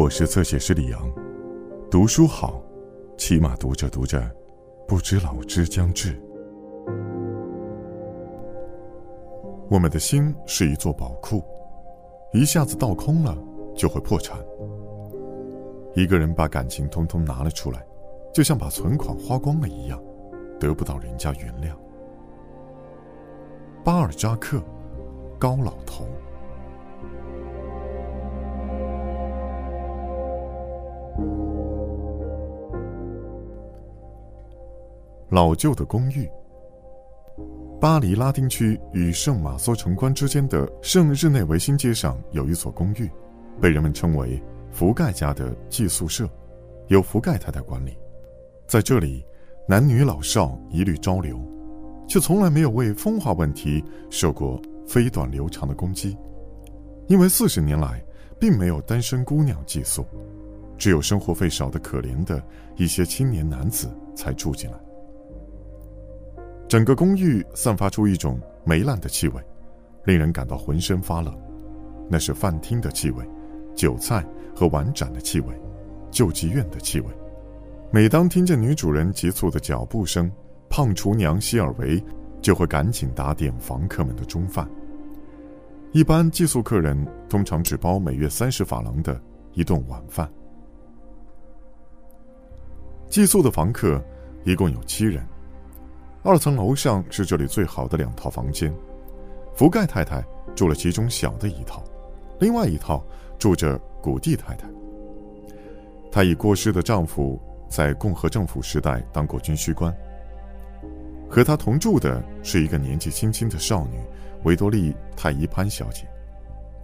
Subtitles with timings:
[0.00, 1.12] 我是侧写师李阳，
[1.90, 2.62] 读书好，
[3.18, 4.18] 起码读着读着，
[4.88, 6.18] 不知老之将至。
[9.68, 11.44] 我们的心是一座宝库，
[12.32, 13.36] 一下子倒空了
[13.76, 14.38] 就会破产。
[15.94, 17.86] 一个人把感情通通拿了出来，
[18.32, 20.02] 就像把存款花光了一样，
[20.58, 21.76] 得不到人家原谅。
[23.84, 24.62] 巴尔扎克，
[25.38, 26.06] 高老头。
[35.30, 36.28] 老旧的公寓。
[37.80, 43.08] 巴黎拉丁区与圣马索城关之间的圣日内维新街上有一所公寓，
[43.60, 46.28] 被人们称为福盖家的寄宿舍，
[46.88, 47.96] 由福盖太太管理。
[48.66, 49.24] 在这里，
[49.68, 51.40] 男女老少一律招留，
[52.08, 56.18] 却从来没有为风化问题受过飞短流长的攻击，
[57.06, 58.04] 因为四十年来
[58.40, 60.04] 并没有单身姑娘寄宿，
[60.76, 62.42] 只有生活费少得可怜的
[62.74, 64.76] 一些青年男子才住进来。
[66.70, 69.42] 整个公寓散发出一种霉烂的气味，
[70.04, 71.36] 令人感到浑身发冷。
[72.08, 73.28] 那是饭厅的气味，
[73.74, 75.60] 酒菜和碗盏的气味，
[76.12, 77.08] 救济院的气味。
[77.90, 80.30] 每当听见女主人急促的脚步声，
[80.68, 82.00] 胖厨娘希尔维
[82.40, 84.70] 就会赶紧打点房客们的中饭。
[85.90, 89.20] 一般寄宿客人通常只包每月三十法郎的
[89.54, 90.32] 一顿晚饭。
[93.08, 94.00] 寄宿的房客
[94.44, 95.26] 一共有七人。
[96.22, 98.70] 二层楼上是这里最好的两套房间，
[99.54, 100.22] 福盖太太
[100.54, 101.82] 住了其中小的一套，
[102.38, 103.02] 另外一套
[103.38, 104.68] 住着古蒂太太。
[106.12, 107.40] 她已过世的丈夫
[107.70, 109.94] 在共和政府时代当过军需官。
[111.26, 113.96] 和她同住的是一个年纪轻轻的少女
[114.44, 116.06] 维多利泰伊潘小姐，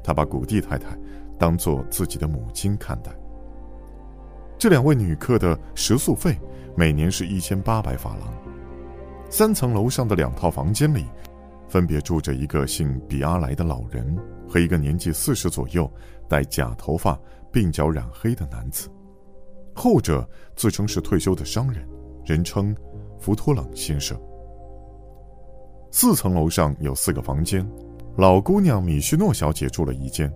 [0.03, 0.97] 她把古蒂太太
[1.39, 3.11] 当做自己的母亲看待。
[4.57, 6.39] 这两位女客的食宿费
[6.75, 8.46] 每年是一千八百法郎。
[9.29, 11.05] 三层楼上的两套房间里，
[11.69, 14.17] 分别住着一个姓比阿莱的老人
[14.49, 15.91] 和一个年纪四十左右、
[16.29, 17.19] 戴假头发、
[17.53, 18.89] 鬓角染黑的男子。
[19.75, 21.87] 后者自称是退休的商人，
[22.25, 22.75] 人称
[23.19, 24.19] 福托冷先生。
[25.91, 27.69] 四层楼上有四个房间，
[28.17, 30.33] 老姑娘米须诺小姐住了一间，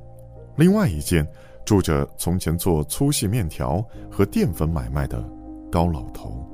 [0.56, 1.26] 另外一间
[1.64, 5.26] 住着从前做粗细面条和淀粉买卖的
[5.70, 6.46] 高老头。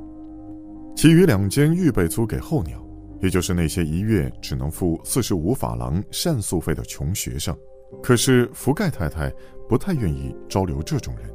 [0.96, 2.82] 其余两间预备租给候鸟，
[3.20, 7.54] 也就是那些一月只能付四十五法郎膳宿费的穷学生。
[8.02, 9.30] 可是福盖太太
[9.68, 11.30] 不太愿意招留这种人，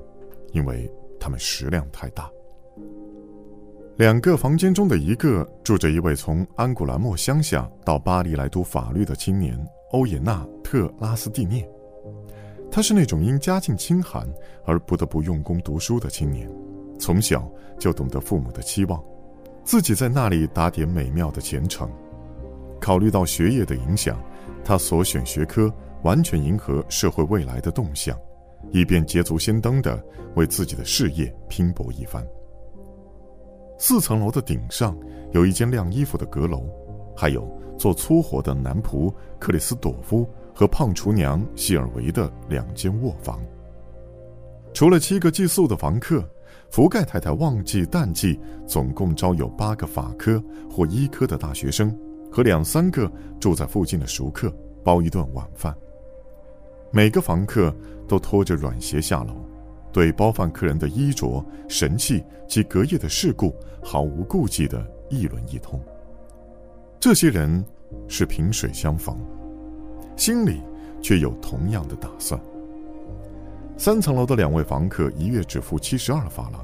[0.52, 2.28] 因为他们食量太大。
[3.98, 9.56] 两个房间中的一个住着一位从安古兰莫乡下到巴黎来读法律的青年
[9.92, 11.70] 欧也纳特拉斯蒂涅，
[12.72, 14.28] 他是那种因家境清寒
[14.66, 16.50] 而不得不用功读书的青年，
[16.98, 17.48] 从小
[17.78, 19.00] 就懂得父母的期望。
[19.64, 21.90] 自己在那里打点美妙的前程，
[22.80, 24.20] 考虑到学业的影响，
[24.66, 25.72] 他所选学科
[26.04, 28.18] 完全迎合社会未来的动向，
[28.72, 30.04] 以便捷足先登的
[30.36, 32.26] 为自己的事业拼搏一番。
[33.78, 34.98] 四层楼的顶上
[35.32, 36.64] 有一间晾衣服的阁楼，
[37.16, 37.48] 还有
[37.78, 43.40] 做粗活的男仆克里斯朵夫和胖厨娘希尔维的两间卧房。
[44.74, 46.28] 除了七个寄宿的房客。
[46.72, 51.94] 福盖太太旺季淡季总共招有八个法科或医科的大学生
[52.32, 53.12] 和两三个
[53.42, 54.50] 住在附近的熟客
[54.82, 55.76] 包一顿晚饭。
[56.90, 57.76] 每个房客
[58.08, 59.34] 都拖着软鞋下楼，
[59.92, 63.54] 对包饭客人的衣着、神气及隔夜的事故
[63.84, 65.78] 毫无顾忌的议论一通。
[67.02, 67.64] 这些人
[68.08, 69.18] 是萍水相逢，
[70.16, 70.62] 心里
[71.02, 72.40] 却有同样的打算。
[73.84, 76.64] 三层楼的两位房客一月只付七十二法郎，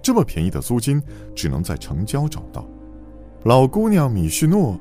[0.00, 1.02] 这么便宜的租金
[1.34, 2.64] 只能在城郊找到。
[3.42, 4.78] 老姑娘米叙诺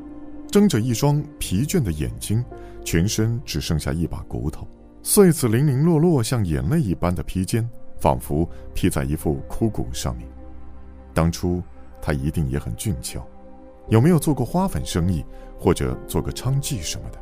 [0.52, 2.46] 睁着一双疲倦的眼睛，
[2.86, 4.68] 全身只剩下一把骨头，
[5.02, 7.68] 穗子零零落落，像眼泪一般的披肩，
[8.00, 10.28] 仿佛披在一副枯骨上面。
[11.16, 11.64] 当初
[12.00, 13.26] 她一定也很俊俏，
[13.90, 15.26] 有没有做过花粉生意，
[15.58, 17.18] 或者做个娼妓什么的？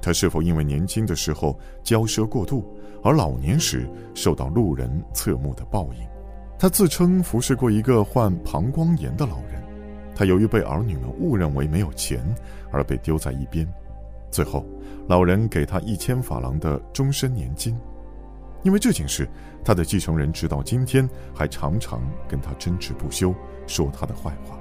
[0.00, 2.64] 他是否因为年轻的时候骄奢过度？
[3.02, 6.06] 而老年时受到路人侧目的报应，
[6.58, 9.62] 他自称服侍过一个患膀胱炎的老人，
[10.14, 12.24] 他由于被儿女们误认为没有钱
[12.72, 13.66] 而被丢在一边，
[14.30, 14.66] 最后
[15.06, 17.78] 老人给他一千法郎的终身年金。
[18.62, 19.28] 因为这件事，
[19.64, 23.32] 他的继承人直到今天还常常跟他争执不休，
[23.68, 24.58] 说他的坏话。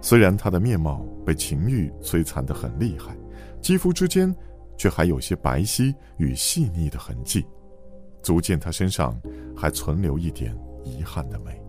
[0.00, 3.16] 虽然他的面貌被情欲摧残得很厉害，
[3.60, 4.34] 肌肤之间。
[4.80, 7.44] 却还有些白皙与细腻的痕迹，
[8.22, 9.20] 足见他身上
[9.56, 11.60] 还存留一点遗憾的美。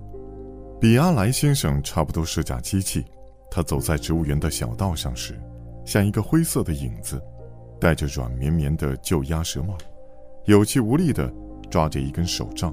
[0.79, 3.03] 比阿莱先生差不多是架机器，
[3.49, 5.41] 他走在植物园的小道上时，
[5.85, 7.19] 像一个灰色的影子，
[7.81, 9.75] 戴着软绵绵的旧鸭舌帽，
[10.45, 11.33] 有气无力地
[11.67, 12.71] 抓着一根手杖，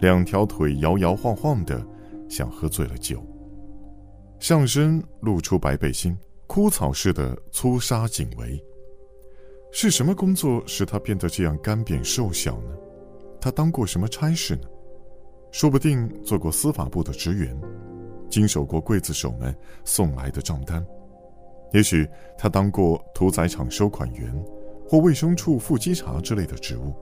[0.00, 1.86] 两条腿摇摇晃晃的，
[2.30, 3.22] 像喝醉了酒。
[4.38, 6.16] 上身露出白背心，
[6.52, 8.60] 枯草似的粗纱锦围。
[9.70, 12.76] 是什么工作使他变得这样干瘪瘦小呢？
[13.40, 14.62] 他当过什么差事呢？
[15.52, 17.56] 说不定做过司法部的职员，
[18.28, 20.82] 经手过刽子手们送来的账单；
[21.72, 22.04] 也许
[22.36, 24.44] 他当过屠宰场收款员，
[24.88, 26.92] 或卫生处副稽查之类的职务。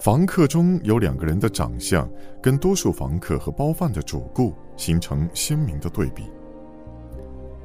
[0.00, 2.10] 房客中有两个人的长相
[2.42, 6.24] 跟多数房客和包饭的主顾形成鲜明的对比。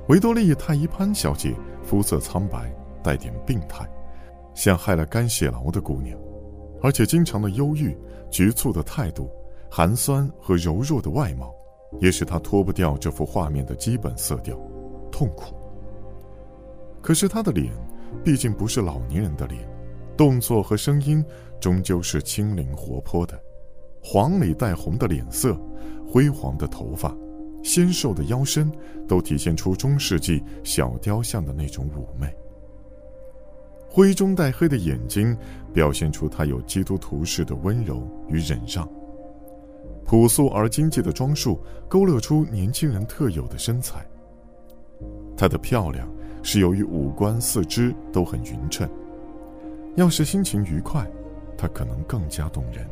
[0.09, 3.87] 维多利·泰伊潘小姐肤色苍白，带点病态，
[4.55, 6.17] 像害了肝血痨的姑娘，
[6.81, 7.95] 而且经常的忧郁。
[8.31, 9.29] 局促的态度，
[9.71, 11.53] 寒酸和柔弱的外貌，
[11.99, 14.55] 也使他脱不掉这幅画面的基本色调——
[15.11, 15.55] 痛苦。
[17.01, 17.71] 可是他的脸，
[18.23, 19.67] 毕竟不是老年人的脸，
[20.15, 21.23] 动作和声音
[21.59, 23.39] 终究是轻灵活泼的。
[24.03, 25.55] 黄里带红的脸色，
[26.07, 27.15] 灰黄的头发，
[27.63, 28.71] 纤瘦的腰身，
[29.07, 32.33] 都体现出中世纪小雕像的那种妩媚。
[33.89, 35.35] 灰中带黑的眼睛，
[35.73, 38.87] 表现出他有基督徒式的温柔与忍让。
[40.05, 44.05] 朴素而精致的装束，勾勒出年轻人特有的身材。
[45.35, 46.07] 她的漂亮
[46.43, 48.89] 是由于五官四肢都很匀称。
[49.95, 51.05] 要是心情愉快，
[51.57, 52.87] 她可能更加动人。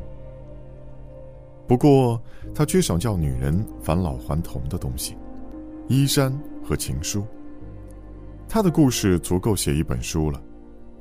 [1.68, 2.22] 不过，
[2.56, 5.18] 他缺少叫女人返老还童的东西——
[5.90, 6.32] 衣衫
[6.64, 7.26] 和情书。
[8.48, 10.42] 他的故事足够写一本书了。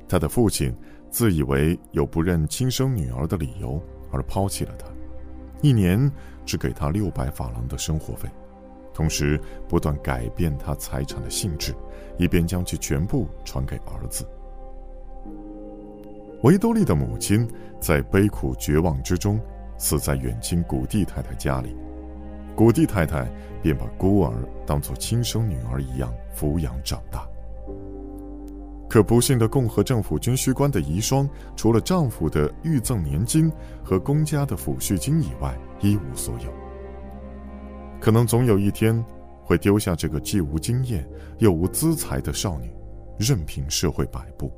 [0.09, 0.73] 他的父亲
[1.09, 3.81] 自以为有不认亲生女儿的理由
[4.11, 4.85] 而抛弃了他，
[5.61, 6.11] 一年
[6.45, 8.29] 只给他六百法郎的生活费，
[8.93, 11.73] 同时不断改变他财产的性质，
[12.17, 14.25] 以便将其全部传给儿子。
[16.43, 17.49] 维多利的母亲
[17.79, 19.39] 在悲苦绝望之中
[19.77, 21.75] 死在远亲古地太太家里，
[22.55, 23.29] 古地太太
[23.61, 24.33] 便把孤儿
[24.65, 27.27] 当作亲生女儿一样抚养长大。
[28.89, 33.51] 可不幸的共和政府军需官的遗孀，除了丈夫的预赠年金
[33.83, 36.51] 和公家的抚恤金以外，一无所有。
[37.99, 39.03] 可能总有一天，
[39.43, 41.07] 会丢下这个既无经验
[41.39, 42.73] 又无资财的少女，
[43.19, 44.51] 任凭社会摆布。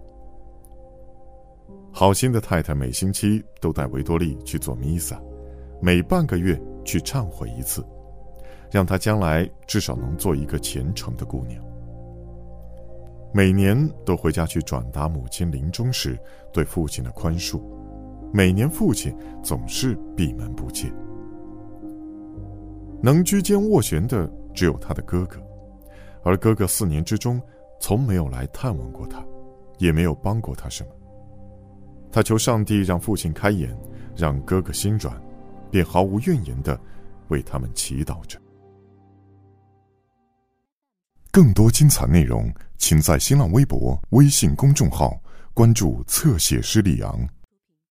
[1.99, 5.21] 好心的太太每星期都带维多利去做弥撒，
[5.81, 7.85] 每半个月去忏悔一次，
[8.71, 11.61] 让她将来至少能做一个虔诚的姑娘。
[13.33, 16.17] 每年都回家去转达母亲临终时
[16.53, 17.61] 对父亲的宽恕，
[18.31, 19.13] 每年父亲
[19.43, 20.89] 总是闭门不见。
[23.03, 25.37] 能居间斡旋的只有他的哥哥，
[26.23, 27.41] 而哥哥四年之中
[27.77, 29.21] 从没有来探望过他，
[29.79, 30.91] 也没有帮过他什么。
[32.11, 33.75] 他求上帝让父亲开眼，
[34.15, 35.15] 让哥哥心软，
[35.69, 36.79] 便毫无怨言的
[37.29, 38.39] 为他们祈祷着。
[41.31, 45.17] 更多精彩内容，请在新浪微博、微信公众号
[45.53, 47.27] 关注“侧写师李昂”。